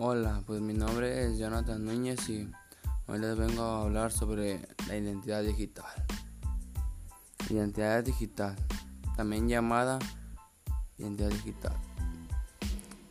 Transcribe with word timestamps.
Hola, 0.00 0.44
pues 0.46 0.60
mi 0.60 0.74
nombre 0.74 1.24
es 1.24 1.38
Jonathan 1.38 1.84
Núñez 1.84 2.28
y 2.28 2.48
hoy 3.08 3.18
les 3.18 3.36
vengo 3.36 3.64
a 3.64 3.82
hablar 3.82 4.12
sobre 4.12 4.60
la 4.86 4.96
identidad 4.96 5.42
digital. 5.42 5.90
Identidad 7.50 8.04
digital, 8.04 8.54
también 9.16 9.48
llamada 9.48 9.98
identidad 10.98 11.30
digital, 11.30 11.72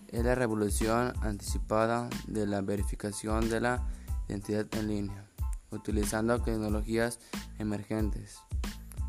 es 0.07 0.23
la 0.23 0.33
revolución 0.33 1.11
anticipada 1.23 2.09
de 2.25 2.47
la 2.47 2.61
verificación 2.61 3.49
de 3.49 3.59
la 3.59 3.85
identidad 4.29 4.65
en 4.75 4.87
línea, 4.87 5.29
utilizando 5.71 6.41
tecnologías 6.41 7.19
emergentes 7.59 8.37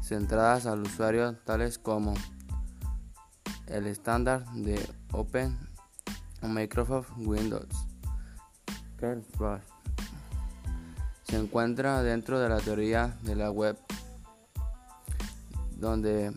centradas 0.02 0.66
al 0.66 0.82
usuario 0.82 1.36
tales 1.44 1.78
como 1.78 2.14
el 3.68 3.86
estándar 3.86 4.44
de 4.54 4.84
Open 5.12 5.67
Microsoft 6.42 7.10
Windows. 7.18 7.68
Se 11.24 11.36
encuentra 11.36 12.02
dentro 12.02 12.40
de 12.40 12.48
la 12.48 12.58
teoría 12.58 13.16
de 13.22 13.36
la 13.36 13.50
web, 13.50 13.78
donde 15.76 16.32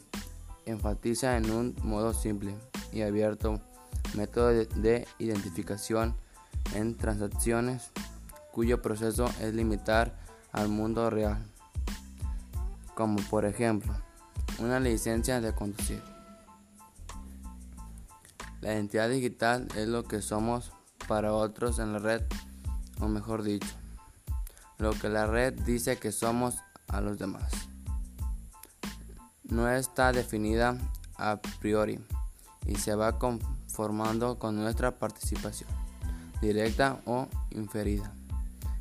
enfatiza 0.65 1.37
en 1.37 1.49
un 1.49 1.75
modo 1.83 2.13
simple 2.13 2.53
y 2.91 3.01
abierto 3.01 3.61
método 4.15 4.49
de 4.49 5.07
identificación 5.19 6.15
en 6.75 6.97
transacciones 6.97 7.91
cuyo 8.51 8.81
proceso 8.81 9.29
es 9.41 9.53
limitar 9.53 10.13
al 10.51 10.67
mundo 10.67 11.09
real, 11.09 11.41
como 12.93 13.17
por 13.29 13.45
ejemplo 13.45 13.93
una 14.59 14.79
licencia 14.79 15.41
de 15.41 15.53
conducir. 15.53 16.10
La 18.61 18.73
identidad 18.73 19.09
digital 19.09 19.67
es 19.75 19.87
lo 19.87 20.03
que 20.03 20.21
somos 20.21 20.71
para 21.07 21.33
otros 21.33 21.79
en 21.79 21.93
la 21.93 21.99
red, 21.99 22.21
o 22.99 23.07
mejor 23.07 23.41
dicho, 23.41 23.75
lo 24.77 24.91
que 24.91 25.09
la 25.09 25.25
red 25.25 25.53
dice 25.61 25.97
que 25.97 26.11
somos 26.11 26.57
a 26.87 27.01
los 27.01 27.17
demás. 27.17 27.51
No 29.43 29.67
está 29.67 30.11
definida 30.11 30.77
a 31.17 31.41
priori 31.59 31.99
y 32.67 32.75
se 32.75 32.93
va 32.93 33.17
conformando 33.17 34.37
con 34.37 34.55
nuestra 34.57 34.99
participación, 34.99 35.69
directa 36.39 37.01
o 37.05 37.27
inferida, 37.49 38.13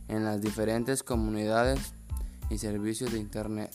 en 0.08 0.24
las 0.24 0.42
diferentes 0.42 1.02
comunidades 1.02 1.94
y 2.50 2.58
servicios 2.58 3.12
de 3.12 3.18
Internet. 3.18 3.72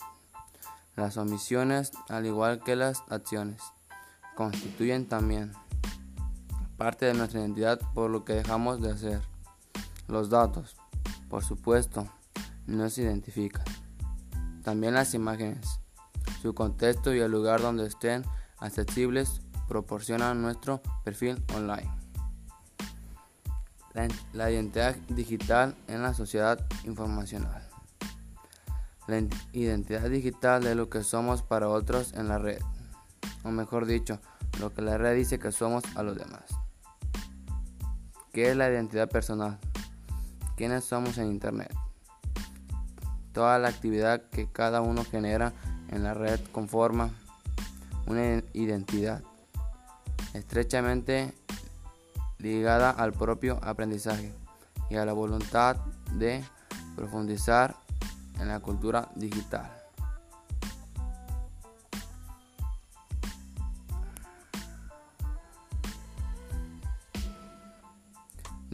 Las 0.96 1.18
omisiones, 1.18 1.92
al 2.10 2.28
igual 2.28 2.62
que 2.64 2.76
las 2.76 3.02
acciones, 3.10 3.62
constituyen 4.36 5.08
también 5.08 5.52
parte 6.78 7.06
de 7.06 7.14
nuestra 7.14 7.40
identidad 7.40 7.80
por 7.94 8.10
lo 8.10 8.26
que 8.26 8.34
dejamos 8.34 8.82
de 8.82 8.92
hacer. 8.92 9.22
Los 10.08 10.30
datos, 10.30 10.76
por 11.30 11.44
supuesto, 11.44 12.08
no 12.68 12.90
se 12.90 13.04
identifican. 13.04 13.66
También 14.64 14.94
las 14.94 15.14
imágenes, 15.14 15.80
su 16.42 16.54
contexto 16.54 17.14
y 17.14 17.20
el 17.20 17.32
lugar 17.32 17.62
donde 17.62 17.86
estén 17.86 18.24
accesibles 18.60 19.42
proporcionan 19.68 20.42
nuestro 20.42 20.82
perfil 21.04 21.44
online. 21.56 21.92
La, 24.34 24.52
identidad 24.52 24.96
digital 25.08 25.76
en 25.88 26.02
la 26.02 26.14
sociedad 26.14 26.60
informacional. 26.84 27.66
La 29.08 29.22
identidad 29.54 30.10
digital 30.10 30.66
es 30.66 30.76
lo 30.76 30.90
que 30.90 31.04
somos 31.04 31.44
para 31.44 31.70
otros 31.70 32.14
en 32.14 32.28
la 32.28 32.38
red, 32.38 32.60
o 33.44 33.52
mejor 33.52 33.86
dicho, 33.86 34.20
lo 34.60 34.74
que 34.74 34.82
la 34.82 34.98
red 34.98 35.16
dice 35.16 35.40
que 35.40 35.52
somos 35.52 35.84
a 35.96 36.04
los 36.04 36.18
demás. 36.18 36.65
¿Qué 38.36 38.52
es 38.52 38.58
la 38.58 38.70
identidad 38.70 39.08
personal? 39.08 39.58
¿Quiénes 40.58 40.84
somos 40.84 41.18
en 41.18 41.28
Internet? 41.28 41.74
Toda 43.32 43.58
la 43.60 43.70
actividad 43.70 44.24
que 44.24 44.52
cada 44.52 44.82
uno 44.82 45.06
genera 45.06 45.54
en 45.88 46.04
la 46.04 46.14
red 46.14 46.42
conforma 46.52 47.12
una 48.08 48.44
identidad 48.52 49.24
estrechamente 50.34 51.34
ligada 52.38 52.90
al 52.90 53.14
propio 53.14 53.58
aprendizaje 53.64 54.34
y 54.90 54.98
a 54.98 55.06
la 55.06 55.14
voluntad 55.14 55.78
de 56.18 56.44
profundizar 56.98 57.78
en 58.42 58.50
la 58.50 58.60
cultura 58.60 59.08
digital. 59.16 59.85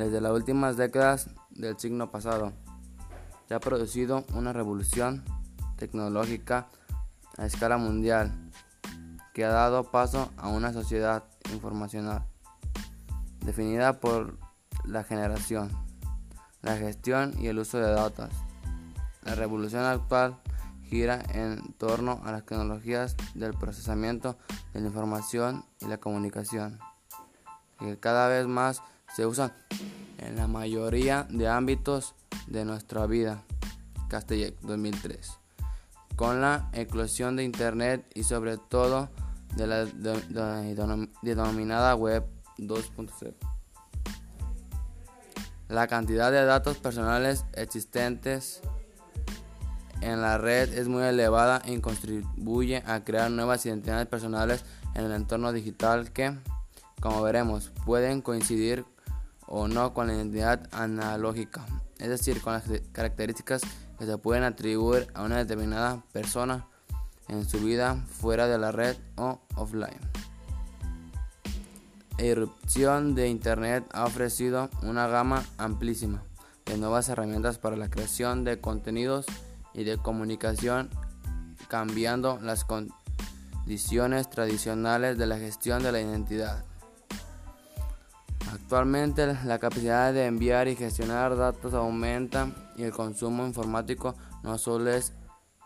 Desde 0.02 0.20
las 0.20 0.32
últimas 0.32 0.78
décadas 0.78 1.30
del 1.52 1.78
siglo 1.78 2.10
pasado, 2.10 2.54
se 3.48 3.54
ha 3.54 3.60
producido 3.60 4.26
una 4.34 4.52
revolución 4.52 5.24
tecnológica 5.78 6.70
a 7.38 7.46
escala 7.46 7.78
mundial 7.78 8.32
que 9.32 9.46
ha 9.46 9.50
dado 9.50 9.92
paso 9.92 10.32
a 10.38 10.48
una 10.48 10.74
sociedad 10.74 11.26
informacional 11.54 12.26
definida 13.46 14.00
por 14.00 14.40
la 14.86 15.04
generación, 15.04 15.70
la 16.64 16.78
gestión 16.78 17.36
y 17.38 17.46
el 17.46 17.60
uso 17.60 17.78
de 17.78 17.92
datos. 17.92 18.34
La 19.22 19.36
revolución 19.36 19.84
actual 19.84 20.36
gira 20.86 21.22
en 21.30 21.74
torno 21.74 22.22
a 22.26 22.32
las 22.32 22.44
tecnologías 22.44 23.16
del 23.36 23.54
procesamiento 23.54 24.36
de 24.74 24.80
la 24.80 24.88
información 24.88 25.64
y 25.80 25.86
la 25.86 26.00
comunicación, 26.00 26.80
que 27.78 28.00
cada 28.00 28.30
vez 28.30 28.48
más 28.48 28.82
se 29.16 29.28
usan 29.28 29.54
en 30.32 30.38
la 30.38 30.48
mayoría 30.48 31.28
de 31.30 31.50
ámbitos 31.50 32.16
de 32.48 32.64
nuestra 32.64 33.06
vida. 33.06 33.44
Castellet 34.08 34.56
2003. 34.62 35.30
Con 36.16 36.40
la 36.40 36.70
eclosión 36.72 37.36
de 37.36 37.44
Internet 37.44 38.10
y 38.16 38.24
sobre 38.24 38.58
todo 38.58 39.10
de 39.56 39.68
la 39.68 39.86
denominada 41.22 41.96
Web 41.96 42.26
2.0. 42.58 43.34
La 45.68 45.88
cantidad 45.88 46.32
de 46.32 46.46
datos 46.46 46.78
personales 46.78 47.46
existentes 47.54 48.62
en 50.00 50.22
la 50.22 50.38
red 50.38 50.74
es 50.74 50.88
muy 50.88 51.04
elevada 51.04 51.62
y 51.66 51.78
contribuye 51.80 52.84
a 52.86 53.04
crear 53.04 53.30
nuevas 53.32 53.66
identidades 53.66 54.08
personales 54.08 54.64
en 54.96 55.06
el 55.06 55.12
entorno 55.12 55.52
digital 55.52 56.12
que, 56.14 56.34
como 57.02 57.22
veremos, 57.22 57.72
pueden 57.86 58.22
coincidir 58.22 58.86
o 59.54 59.68
no 59.68 59.94
con 59.94 60.08
la 60.08 60.14
identidad 60.14 60.70
analógica, 60.72 61.66
es 62.00 62.08
decir, 62.08 62.42
con 62.42 62.54
las 62.54 62.64
características 62.94 63.62
que 64.00 64.06
se 64.06 64.18
pueden 64.18 64.44
atribuir 64.44 65.08
a 65.14 65.24
una 65.24 65.40
determinada 65.40 66.02
persona 66.14 66.68
en 67.28 67.44
su 67.48 67.60
vida 67.60 67.98
fuera 68.10 68.48
de 68.48 68.58
la 68.58 68.72
red 68.72 68.96
o 69.18 69.42
offline. 69.56 70.00
La 72.18 72.24
irrupción 72.24 73.14
de 73.14 73.28
Internet 73.28 73.84
ha 73.92 74.06
ofrecido 74.06 74.70
una 74.84 75.08
gama 75.08 75.44
amplísima 75.58 76.24
de 76.66 76.78
nuevas 76.78 77.10
herramientas 77.10 77.58
para 77.58 77.76
la 77.76 77.90
creación 77.90 78.46
de 78.46 78.62
contenidos 78.62 79.26
y 79.74 79.84
de 79.84 79.98
comunicación, 79.98 80.90
cambiando 81.68 82.40
las 82.42 82.64
condiciones 82.64 84.30
tradicionales 84.30 85.18
de 85.18 85.28
la 85.28 85.38
gestión 85.38 85.84
de 85.84 85.92
la 85.92 86.00
identidad. 86.00 86.71
Actualmente 88.54 89.26
la 89.46 89.60
capacidad 89.60 90.14
de 90.14 90.26
enviar 90.26 90.68
y 90.68 90.76
gestionar 90.76 91.38
datos 91.38 91.74
aumenta 91.74 92.50
y 92.76 92.84
el 92.84 92.92
consumo 92.92 93.46
informático 93.46 94.16
no 94.44 94.58
solo 94.58 94.92
es 94.92 95.14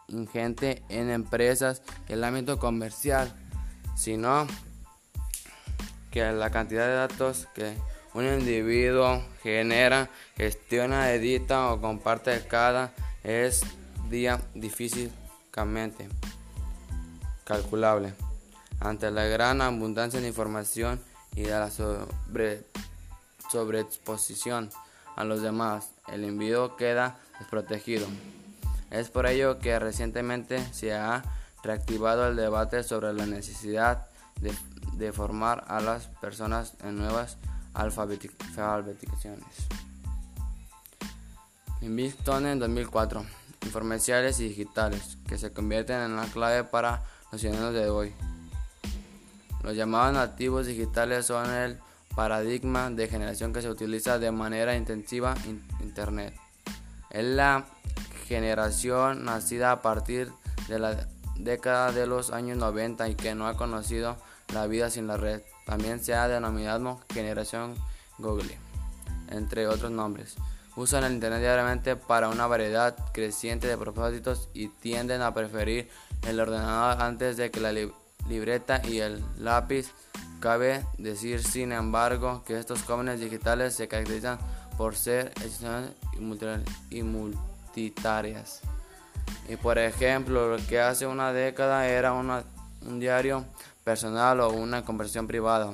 ingente 0.08 0.84
en 0.90 1.10
empresas 1.10 1.82
y 2.08 2.14
el 2.14 2.24
ámbito 2.24 2.60
comercial, 2.60 3.34
sino 3.96 4.46
que 6.12 6.32
la 6.32 6.52
cantidad 6.52 6.86
de 6.86 6.94
datos 6.94 7.48
que 7.56 7.76
un 8.14 8.26
individuo 8.26 9.22
genera, 9.42 10.10
gestiona, 10.38 11.12
edita 11.12 11.72
o 11.72 11.82
comparte 11.82 12.46
cada 12.48 12.94
es 13.24 13.64
día 14.12 14.40
difícilmente 14.54 16.08
calculable. 17.46 18.14
Ante 18.80 19.10
la 19.10 19.24
gran 19.24 19.62
abundancia 19.62 20.22
de 20.22 20.28
información 20.28 21.02
y 21.36 21.44
de 21.44 21.52
la 21.52 21.70
sobre, 21.70 22.66
sobreexposición 23.52 24.70
a 25.16 25.24
los 25.24 25.42
demás, 25.42 25.92
el 26.08 26.24
individuo 26.24 26.76
queda 26.76 27.20
desprotegido. 27.40 28.08
Es 28.92 29.10
por 29.10 29.26
ello 29.26 29.60
que 29.60 29.78
recientemente 29.80 30.64
se 30.74 30.94
ha 30.94 31.24
reactivado 31.64 32.28
el 32.28 32.36
debate 32.36 32.84
sobre 32.84 33.14
la 33.14 33.26
necesidad 33.26 34.08
de, 34.42 35.12
formar 35.12 35.66
a 35.68 35.80
las 35.82 36.08
personas 36.08 36.74
en 36.84 36.98
nuevas 36.98 37.38
alfabetizaciones. 37.74 39.46
Invistone 41.82 42.54
en 42.54 42.60
2004, 42.60 43.26
informacionales 43.64 44.40
y 44.40 44.50
digitales, 44.50 45.18
que 45.28 45.38
se 45.38 45.52
convierten 45.52 46.02
en 46.02 46.16
la 46.16 46.26
clave 46.26 46.64
para 46.64 47.04
los 47.32 47.42
ciudadanos 47.42 47.74
de 47.74 47.90
hoy. 47.90 48.14
Los 49.66 49.76
llamados 49.76 50.14
nativos 50.14 50.68
digitales 50.68 51.26
son 51.26 51.50
el 51.50 51.80
paradigma 52.16 52.92
de 52.92 53.08
generación 53.08 53.52
que 53.52 53.64
se 53.64 53.70
utiliza 53.70 54.20
de 54.20 54.30
manera 54.30 54.76
intensiva 54.76 55.34
en 55.48 55.66
Internet. 55.82 56.36
Es 57.10 57.26
la 57.26 57.66
generación 58.28 59.26
nacida 59.26 59.72
a 59.72 59.82
partir 59.82 60.32
de 60.68 60.78
la 60.78 61.08
década 61.40 61.92
de 61.92 62.06
los 62.06 62.30
años 62.30 62.60
90 62.60 63.10
y 63.10 63.16
que 63.16 63.34
no 63.34 63.48
ha 63.48 63.58
conocido 63.58 64.18
la 64.54 64.68
vida 64.68 64.92
sin 64.92 65.08
la 65.08 65.18
red. 65.18 65.42
También 65.66 66.00
se 66.00 66.14
ha 66.14 66.28
denominado 66.28 67.00
generación 67.12 67.74
Google, 68.20 68.60
entre 69.30 69.66
otros 69.66 69.90
nombres. 69.90 70.36
Usan 70.76 71.06
el 71.06 71.14
Internet 71.14 71.40
diariamente 71.40 71.96
para 71.96 72.30
una 72.30 72.46
variedad 72.46 72.96
creciente 73.14 73.66
de 73.66 73.80
propósitos 73.80 74.48
y 74.54 74.68
tienden 74.68 75.24
a 75.24 75.34
preferir 75.34 75.90
el 76.28 76.40
ordenador 76.40 77.02
antes 77.02 77.36
de 77.36 77.50
que 77.50 77.62
la 77.62 77.72
libreta 78.28 78.82
y 78.84 79.00
el 79.00 79.24
lápiz. 79.38 79.92
Cabe 80.40 80.86
decir, 80.98 81.44
sin 81.44 81.72
embargo, 81.72 82.44
que 82.46 82.60
estos 82.60 82.84
jóvenes 82.84 83.20
digitales 83.20 83.74
se 83.74 83.88
caracterizan 83.88 84.38
por 84.78 84.96
ser 84.96 85.28
excepcionales 85.38 85.92
y 86.90 87.04
multitarias. 87.04 88.62
Y 89.50 89.56
por 89.56 89.78
ejemplo, 89.78 90.56
lo 90.56 90.68
que 90.68 90.80
hace 90.80 91.08
una 91.08 91.34
década 91.34 91.88
era 91.88 92.14
un 92.14 93.00
diario 93.00 93.46
personal 93.84 94.40
o 94.42 94.50
una 94.50 94.84
conversación 94.84 95.28
privada. 95.28 95.74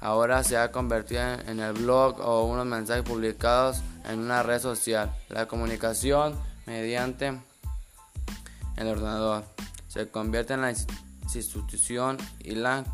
Ahora 0.00 0.42
se 0.42 0.56
ha 0.56 0.72
convertido 0.72 1.22
en 1.46 1.60
el 1.60 1.74
blog 1.74 2.20
o 2.20 2.44
unos 2.46 2.64
mensajes 2.64 3.04
publicados 3.04 3.82
en 4.08 4.18
una 4.18 4.42
red 4.42 4.60
social. 4.60 5.14
La 5.28 5.46
comunicación 5.46 6.34
mediante 6.66 7.38
el 8.76 8.88
ordenador 8.88 9.44
se 9.88 10.08
convierte 10.08 10.54
en 10.54 10.62
la 10.62 10.72
institución 11.38 12.18
y 12.40 12.54
la 12.54 12.84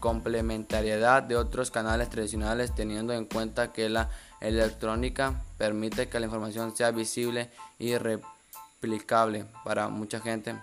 complementariedad 0.00 1.22
de 1.22 1.36
otros 1.36 1.70
canales 1.70 2.10
tradicionales 2.10 2.74
teniendo 2.74 3.12
en 3.12 3.26
cuenta 3.26 3.72
que 3.72 3.88
la 3.88 4.08
electrónica 4.40 5.42
permite 5.58 6.08
que 6.08 6.18
la 6.18 6.26
información 6.26 6.74
sea 6.74 6.90
visible 6.90 7.50
y 7.78 7.96
replicable 7.96 9.44
para 9.64 9.88
mucha 9.88 10.20
gente 10.20 10.56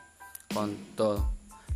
con 0.53 0.75
todo. 0.95 1.29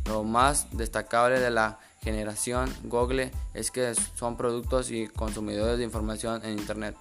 Lo 0.06 0.24
más 0.24 0.66
destacable 0.72 1.38
de 1.38 1.50
la 1.50 1.78
generación 2.02 2.72
Google 2.82 3.30
es 3.54 3.70
que 3.70 3.94
son 4.16 4.36
productos 4.36 4.90
y 4.90 5.06
consumidores 5.06 5.78
de 5.78 5.84
información 5.84 6.44
en 6.44 6.58
Internet 6.58 6.96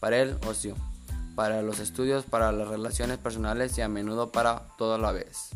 para 0.00 0.18
el 0.18 0.38
ocio, 0.46 0.74
para 1.34 1.60
los 1.60 1.78
estudios, 1.78 2.24
para 2.24 2.52
las 2.52 2.68
relaciones 2.68 3.18
personales 3.18 3.76
y 3.76 3.82
a 3.82 3.88
menudo 3.88 4.32
para 4.32 4.62
toda 4.78 4.96
la 4.96 5.12
vez. 5.12 5.50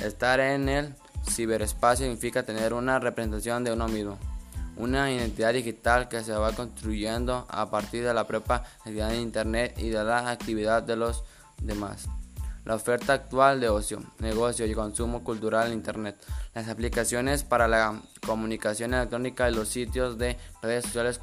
Estar 0.00 0.38
en 0.40 0.68
el 0.68 0.94
ciberespacio 1.28 2.06
significa 2.06 2.44
tener 2.44 2.72
una 2.72 2.98
representación 2.98 3.64
de 3.64 3.72
uno 3.72 3.88
mismo, 3.88 4.18
una 4.76 5.10
identidad 5.10 5.52
digital 5.52 6.08
que 6.08 6.22
se 6.22 6.32
va 6.32 6.52
construyendo 6.52 7.46
a 7.48 7.70
partir 7.70 8.04
de 8.04 8.14
la 8.14 8.26
propia 8.26 8.62
identidad 8.84 9.10
de 9.10 9.20
Internet 9.20 9.74
y 9.78 9.88
de 9.88 10.04
la 10.04 10.30
actividad 10.30 10.82
de 10.82 10.96
los 10.96 11.24
demás. 11.60 12.08
La 12.64 12.74
oferta 12.74 13.14
actual 13.14 13.60
de 13.60 13.68
ocio, 13.70 14.02
negocio 14.18 14.66
y 14.66 14.74
consumo 14.74 15.24
cultural 15.24 15.68
en 15.68 15.72
Internet. 15.72 16.16
Las 16.54 16.68
aplicaciones 16.68 17.42
para 17.42 17.66
la 17.66 18.00
comunicación 18.26 18.94
electrónica 18.94 19.50
y 19.50 19.54
los 19.54 19.68
sitios 19.68 20.18
de 20.18 20.36
redes 20.62 20.84
sociales 20.84 21.20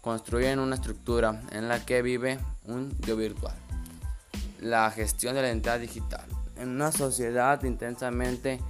construyen 0.00 0.58
una 0.58 0.76
estructura 0.76 1.42
en 1.52 1.68
la 1.68 1.84
que 1.84 2.00
vive 2.02 2.38
un 2.64 2.96
yo 3.00 3.16
virtual. 3.16 3.54
La 4.60 4.90
gestión 4.90 5.34
de 5.34 5.42
la 5.42 5.48
identidad 5.48 5.78
digital. 5.78 6.35
En 6.56 6.70
una 6.70 6.92
sociedad 6.92 7.62
intensamente 7.64 8.60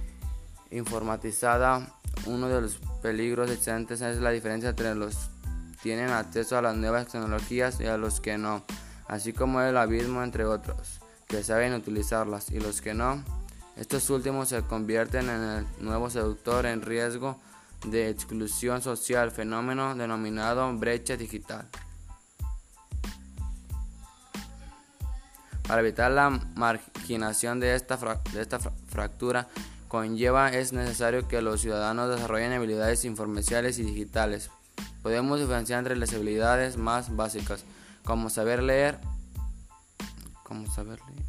informatizada, 0.71 1.95
uno 2.25 2.49
de 2.49 2.61
los 2.61 2.79
peligros 3.01 3.49
existentes 3.49 4.01
es 4.01 4.17
la 4.19 4.31
diferencia 4.31 4.69
entre 4.69 4.93
los 4.95 5.15
que 5.15 5.83
tienen 5.83 6.09
acceso 6.09 6.57
a 6.57 6.61
las 6.61 6.75
nuevas 6.75 7.07
tecnologías 7.07 7.79
y 7.79 7.85
a 7.85 7.97
los 7.97 8.19
que 8.19 8.37
no, 8.37 8.63
así 9.07 9.31
como 9.31 9.61
el 9.61 9.77
abismo 9.77 10.23
entre 10.23 10.45
otros 10.45 10.99
que 11.27 11.43
saben 11.43 11.73
utilizarlas 11.73 12.49
y 12.51 12.59
los 12.59 12.81
que 12.81 12.93
no. 12.93 13.23
Estos 13.75 14.09
últimos 14.09 14.49
se 14.49 14.61
convierten 14.63 15.29
en 15.29 15.43
el 15.43 15.65
nuevo 15.79 16.09
seductor 16.09 16.65
en 16.65 16.81
riesgo 16.81 17.39
de 17.85 18.09
exclusión 18.09 18.81
social, 18.81 19.29
fenómeno 19.31 19.93
denominado 19.93 20.73
brecha 20.77 21.15
digital. 21.15 21.67
Para 25.67 25.81
evitar 25.81 26.11
la 26.11 26.39
de 27.07 27.75
esta, 27.75 27.97
de 28.33 28.41
esta 28.41 28.59
fractura, 28.59 29.47
conlleva 29.87 30.49
es 30.49 30.73
necesario 30.73 31.27
que 31.27 31.41
los 31.41 31.61
ciudadanos 31.61 32.09
desarrollen 32.09 32.51
habilidades 32.51 33.05
informacionales 33.05 33.79
y 33.79 33.83
digitales. 33.83 34.49
Podemos 35.01 35.39
diferenciar 35.39 35.79
entre 35.79 35.95
las 35.95 36.13
habilidades 36.13 36.75
más 36.75 37.15
básicas, 37.15 37.63
como 38.03 38.29
saber 38.29 38.61
leer, 38.61 38.99
como 40.43 40.69
saber 40.69 40.99
leer, 41.07 41.25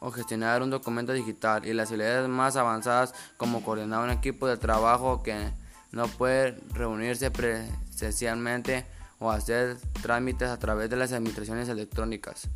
o 0.00 0.10
gestionar 0.10 0.62
un 0.62 0.70
documento 0.70 1.14
digital, 1.14 1.64
y 1.64 1.72
las 1.72 1.88
habilidades 1.88 2.28
más 2.28 2.56
avanzadas, 2.56 3.14
como 3.38 3.62
coordinar 3.62 4.04
un 4.04 4.10
equipo 4.10 4.46
de 4.46 4.58
trabajo 4.58 5.22
que 5.22 5.50
no 5.90 6.06
puede 6.06 6.60
reunirse 6.74 7.30
presencialmente 7.30 8.84
o 9.18 9.30
hacer 9.30 9.76
trámites 10.02 10.48
a 10.48 10.58
través 10.58 10.90
de 10.90 10.96
las 10.96 11.12
administraciones 11.12 11.68
electrónicas. 11.68 12.48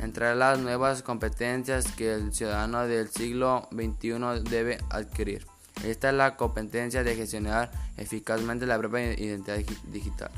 Entre 0.00 0.34
las 0.34 0.58
nuevas 0.58 1.02
competencias 1.02 1.90
que 1.92 2.14
el 2.14 2.34
ciudadano 2.34 2.86
del 2.86 3.08
siglo 3.08 3.68
XXI 3.72 4.42
debe 4.48 4.78
adquirir. 4.90 5.46
Esta 5.84 6.10
es 6.10 6.14
la 6.14 6.36
competencia 6.36 7.04
de 7.04 7.14
gestionar 7.14 7.70
eficazmente 7.96 8.66
la 8.66 8.78
propia 8.78 9.12
identidad 9.18 9.58
digital. 9.88 10.30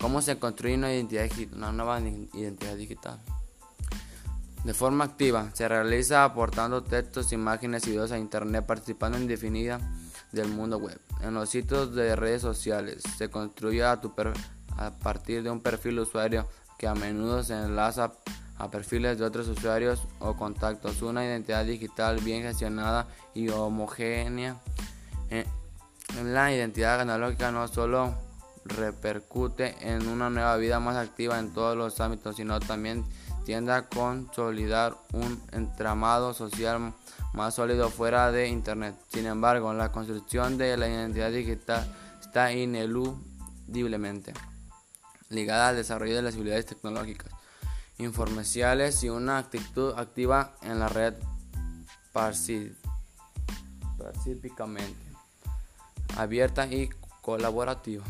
¿Cómo 0.00 0.22
se 0.22 0.38
construye 0.38 0.76
una, 0.76 0.92
identidad, 0.92 1.28
nueva 1.72 2.00
identidad 2.00 2.76
digital? 2.76 3.18
De 4.64 4.74
forma 4.74 5.04
activa, 5.04 5.50
se 5.54 5.68
realiza 5.68 6.24
aportando 6.24 6.82
textos, 6.82 7.32
imágenes 7.32 7.86
y 7.86 7.90
videos 7.90 8.12
a 8.12 8.18
Internet, 8.18 8.66
participando 8.66 9.16
en 9.16 9.26
definida 9.26 9.80
del 10.32 10.48
mundo 10.48 10.78
web. 10.78 11.00
En 11.22 11.34
los 11.34 11.48
sitios 11.48 11.94
de 11.94 12.14
redes 12.16 12.42
sociales 12.42 13.02
se 13.16 13.30
construye 13.30 13.84
a, 13.84 14.00
tu 14.00 14.14
a 14.78 14.92
partir 14.92 15.42
de 15.42 15.50
un 15.50 15.60
perfil 15.60 15.98
usuario 15.98 16.48
que 16.78 16.86
a 16.86 16.94
menudo 16.94 17.42
se 17.42 17.54
enlaza 17.54 18.12
a 18.56 18.70
perfiles 18.70 19.18
de 19.18 19.24
otros 19.24 19.48
usuarios 19.48 20.02
o 20.20 20.36
contactos. 20.36 21.02
Una 21.02 21.24
identidad 21.24 21.64
digital 21.64 22.18
bien 22.18 22.42
gestionada 22.42 23.06
y 23.34 23.48
homogénea. 23.48 24.56
Eh, 25.30 25.44
la 26.24 26.52
identidad 26.52 27.00
analógica 27.00 27.50
no 27.50 27.66
solo 27.68 28.14
repercute 28.64 29.76
en 29.80 30.08
una 30.08 30.30
nueva 30.30 30.56
vida 30.56 30.80
más 30.80 30.96
activa 30.96 31.38
en 31.38 31.52
todos 31.52 31.76
los 31.76 32.00
ámbitos, 32.00 32.36
sino 32.36 32.60
también 32.60 33.04
tiende 33.44 33.72
a 33.72 33.88
consolidar 33.88 34.96
un 35.12 35.40
entramado 35.52 36.34
social 36.34 36.92
más 37.32 37.54
sólido 37.54 37.90
fuera 37.90 38.30
de 38.30 38.48
Internet. 38.48 38.94
Sin 39.08 39.26
embargo, 39.26 39.72
la 39.72 39.90
construcción 39.90 40.58
de 40.58 40.76
la 40.76 40.88
identidad 40.88 41.30
digital 41.30 41.86
está 42.20 42.52
ineludiblemente 42.52 44.34
ligada 45.28 45.68
al 45.68 45.76
desarrollo 45.76 46.16
de 46.16 46.22
las 46.22 46.34
habilidades 46.34 46.66
tecnológicas 46.66 47.32
informacionales 47.98 49.02
y 49.02 49.08
una 49.08 49.38
actitud 49.38 49.94
activa 49.96 50.54
en 50.62 50.78
la 50.78 50.88
red 50.88 51.14
pacíficamente 52.12 55.08
abierta 56.16 56.66
y 56.66 56.88
colaborativa. 57.22 58.04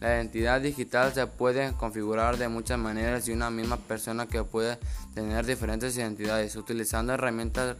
La 0.00 0.14
identidad 0.14 0.60
digital 0.62 1.12
se 1.12 1.26
puede 1.26 1.74
configurar 1.74 2.38
de 2.38 2.48
muchas 2.48 2.78
maneras 2.78 3.28
y 3.28 3.32
una 3.32 3.50
misma 3.50 3.76
persona 3.76 4.26
que 4.26 4.42
puede 4.44 4.78
tener 5.14 5.44
diferentes 5.44 5.94
identidades 5.96 6.56
utilizando 6.56 7.12
herramientas 7.12 7.76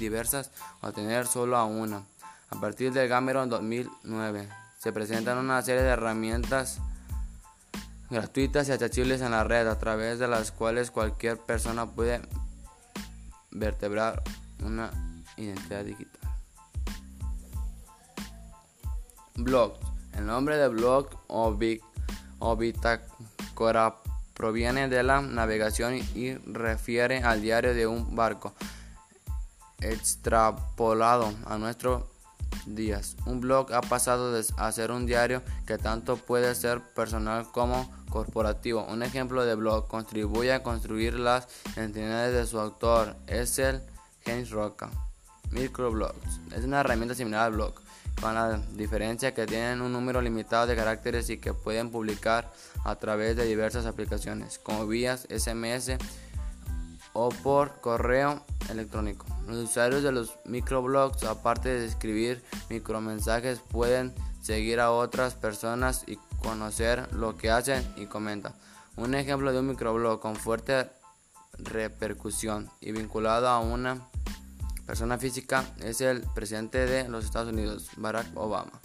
diversas 0.00 0.50
o 0.80 0.92
tener 0.92 1.28
solo 1.28 1.56
a 1.56 1.64
una. 1.64 2.02
A 2.50 2.60
partir 2.60 2.92
del 2.92 3.08
Gameron 3.08 3.48
2009 3.48 4.48
se 4.78 4.92
presentan 4.92 5.38
una 5.38 5.62
serie 5.62 5.82
de 5.82 5.90
herramientas 5.90 6.80
gratuitas 8.10 8.68
y 8.68 8.72
accesibles 8.72 9.20
en 9.20 9.32
la 9.32 9.44
red 9.44 9.66
a 9.66 9.78
través 9.78 10.18
de 10.18 10.28
las 10.28 10.52
cuales 10.52 10.90
cualquier 10.90 11.38
persona 11.38 11.86
puede 11.86 12.20
vertebrar 13.50 14.22
una 14.62 14.90
identidad 15.36 15.84
digital. 15.84 16.20
Blogs. 19.34 19.78
El 20.14 20.26
nombre 20.26 20.56
de 20.56 20.68
blog 20.68 21.10
o, 21.28 22.56
bitácora 22.56 23.96
proviene 24.32 24.88
de 24.88 25.02
la 25.02 25.20
navegación 25.20 25.96
y 26.14 26.34
refiere 26.46 27.22
al 27.22 27.42
diario 27.42 27.74
de 27.74 27.86
un 27.86 28.16
barco 28.16 28.54
extrapolado 29.80 31.34
a 31.44 31.58
nuestro 31.58 32.08
días. 32.66 33.16
Un 33.26 33.40
blog 33.40 33.72
ha 33.72 33.80
pasado 33.80 34.38
a 34.56 34.72
ser 34.72 34.90
un 34.90 35.06
diario 35.06 35.42
que 35.66 35.78
tanto 35.78 36.16
puede 36.16 36.54
ser 36.54 36.80
personal 36.80 37.46
como 37.52 37.90
corporativo. 38.10 38.84
Un 38.84 39.02
ejemplo 39.02 39.44
de 39.44 39.54
blog 39.54 39.88
contribuye 39.88 40.52
a 40.52 40.62
construir 40.62 41.14
las 41.14 41.48
entidades 41.76 42.34
de 42.34 42.46
su 42.46 42.58
autor. 42.58 43.16
Es 43.26 43.58
el 43.58 43.82
James 44.24 44.50
Roca. 44.50 44.90
microblogs. 45.50 46.40
Es 46.54 46.64
una 46.64 46.80
herramienta 46.80 47.14
similar 47.14 47.42
al 47.42 47.52
blog, 47.52 47.74
con 48.20 48.34
la 48.34 48.60
diferencia 48.74 49.34
que 49.34 49.46
tienen 49.46 49.80
un 49.80 49.92
número 49.92 50.20
limitado 50.20 50.66
de 50.66 50.74
caracteres 50.74 51.30
y 51.30 51.38
que 51.38 51.54
pueden 51.54 51.90
publicar 51.90 52.52
a 52.84 52.96
través 52.96 53.36
de 53.36 53.44
diversas 53.44 53.86
aplicaciones, 53.86 54.58
como 54.58 54.86
vías 54.86 55.26
SMS 55.30 55.96
o 57.16 57.30
por 57.30 57.80
correo 57.80 58.42
electrónico. 58.68 59.26
Los 59.46 59.56
usuarios 59.56 60.02
de 60.02 60.12
los 60.12 60.34
microblogs, 60.44 61.24
aparte 61.24 61.70
de 61.70 61.86
escribir 61.86 62.44
micromensajes, 62.68 63.60
pueden 63.60 64.14
seguir 64.42 64.80
a 64.80 64.90
otras 64.90 65.34
personas 65.34 66.04
y 66.06 66.16
conocer 66.42 67.12
lo 67.14 67.36
que 67.36 67.50
hacen 67.50 67.84
y 67.96 68.06
comentan. 68.06 68.54
Un 68.96 69.14
ejemplo 69.14 69.52
de 69.52 69.60
un 69.60 69.68
microblog 69.68 70.20
con 70.20 70.36
fuerte 70.36 70.90
repercusión 71.58 72.70
y 72.80 72.92
vinculado 72.92 73.48
a 73.48 73.60
una 73.60 74.08
persona 74.86 75.16
física 75.16 75.64
es 75.82 76.02
el 76.02 76.20
presidente 76.34 76.86
de 76.86 77.08
los 77.08 77.24
Estados 77.24 77.52
Unidos, 77.52 77.88
Barack 77.96 78.26
Obama, 78.36 78.80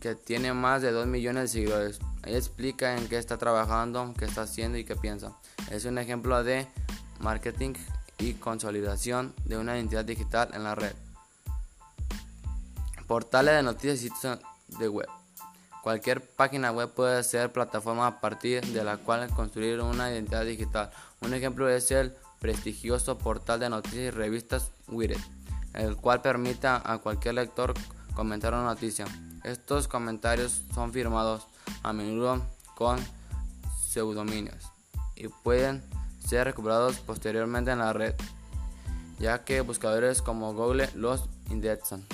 que 0.00 0.16
tiene 0.16 0.52
más 0.52 0.82
de 0.82 0.90
2 0.90 1.06
millones 1.06 1.44
de 1.44 1.48
seguidores. 1.48 2.00
Él 2.26 2.36
explica 2.36 2.96
en 2.96 3.08
qué 3.08 3.18
está 3.18 3.36
trabajando, 3.38 4.14
qué 4.18 4.24
está 4.24 4.42
haciendo 4.42 4.78
y 4.78 4.84
qué 4.84 4.96
piensa. 4.96 5.32
Es 5.70 5.84
un 5.84 5.98
ejemplo 5.98 6.42
de 6.42 6.66
marketing 7.20 7.74
y 8.18 8.34
consolidación 8.34 9.34
de 9.44 9.58
una 9.58 9.76
identidad 9.76 10.04
digital 10.04 10.50
en 10.54 10.64
la 10.64 10.74
red. 10.74 10.92
Portales 13.06 13.54
de 13.56 13.62
noticias 13.62 13.96
y 13.96 14.08
sitios 14.08 14.38
de 14.78 14.88
web. 14.88 15.08
Cualquier 15.82 16.26
página 16.26 16.72
web 16.72 16.90
puede 16.94 17.22
ser 17.22 17.52
plataforma 17.52 18.06
a 18.06 18.20
partir 18.20 18.64
de 18.64 18.82
la 18.82 18.96
cual 18.96 19.28
construir 19.28 19.82
una 19.82 20.10
identidad 20.10 20.44
digital. 20.46 20.90
Un 21.20 21.34
ejemplo 21.34 21.68
es 21.68 21.90
el 21.90 22.14
prestigioso 22.40 23.18
portal 23.18 23.60
de 23.60 23.68
noticias 23.68 24.04
y 24.04 24.10
revistas 24.10 24.70
Wired, 24.88 25.20
el 25.74 25.96
cual 25.96 26.22
permite 26.22 26.66
a 26.66 26.98
cualquier 27.02 27.34
lector 27.34 27.74
comentar 28.14 28.54
una 28.54 28.64
noticia. 28.64 29.04
Estos 29.44 29.88
comentarios 29.88 30.62
son 30.74 30.90
firmados 30.90 31.46
a 31.82 31.92
menudo 31.92 32.42
con 32.74 32.98
pseudominios 33.78 34.72
y 35.14 35.28
pueden 35.28 35.84
ser 36.26 36.44
recuperados 36.46 36.96
posteriormente 36.96 37.70
en 37.70 37.80
la 37.80 37.92
red, 37.92 38.14
ya 39.18 39.44
que 39.44 39.60
buscadores 39.60 40.22
como 40.22 40.54
Google 40.54 40.88
los 40.94 41.28
indexan. 41.50 42.06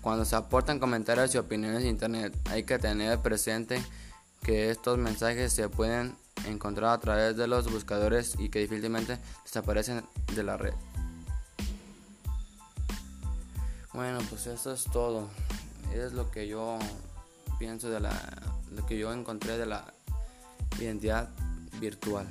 Cuando 0.00 0.24
se 0.24 0.34
aportan 0.34 0.80
comentarios 0.80 1.32
y 1.34 1.38
opiniones 1.38 1.82
en 1.82 1.90
Internet, 1.90 2.36
hay 2.50 2.64
que 2.64 2.80
tener 2.80 3.20
presente 3.20 3.80
que 4.42 4.70
estos 4.70 4.98
mensajes 4.98 5.52
se 5.52 5.68
pueden 5.68 6.16
encontrar 6.46 6.90
a 6.90 7.00
través 7.00 7.36
de 7.36 7.46
los 7.46 7.70
buscadores 7.70 8.34
y 8.38 8.48
que 8.48 8.60
difícilmente 8.60 9.18
desaparecen 9.44 10.04
de 10.34 10.42
la 10.42 10.56
red. 10.56 10.74
Bueno, 13.92 14.18
pues 14.28 14.46
eso 14.46 14.72
es 14.72 14.84
todo. 14.84 15.28
Es 15.94 16.12
lo 16.12 16.30
que 16.30 16.46
yo 16.46 16.78
pienso 17.58 17.88
de 17.88 18.00
la 18.00 18.12
lo 18.72 18.84
que 18.84 18.98
yo 18.98 19.12
encontré 19.12 19.56
de 19.56 19.66
la 19.66 19.84
identidad 20.78 21.30
virtual. 21.80 22.26